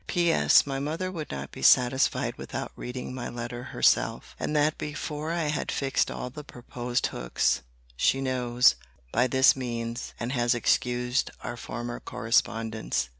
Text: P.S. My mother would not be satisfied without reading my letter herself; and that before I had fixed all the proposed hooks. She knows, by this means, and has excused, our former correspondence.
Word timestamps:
P.S. 0.07 0.65
My 0.65 0.79
mother 0.79 1.11
would 1.11 1.29
not 1.29 1.51
be 1.51 1.61
satisfied 1.61 2.35
without 2.35 2.71
reading 2.75 3.13
my 3.13 3.29
letter 3.29 3.65
herself; 3.65 4.35
and 4.39 4.55
that 4.55 4.79
before 4.79 5.31
I 5.31 5.43
had 5.49 5.71
fixed 5.71 6.09
all 6.09 6.31
the 6.31 6.43
proposed 6.43 7.05
hooks. 7.05 7.61
She 7.95 8.19
knows, 8.19 8.73
by 9.11 9.27
this 9.27 9.55
means, 9.55 10.15
and 10.19 10.31
has 10.31 10.55
excused, 10.55 11.29
our 11.43 11.55
former 11.55 11.99
correspondence. 11.99 13.09